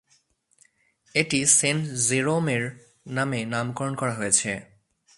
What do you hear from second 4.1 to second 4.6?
হয়েছে।